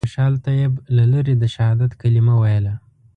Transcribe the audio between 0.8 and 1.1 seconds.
له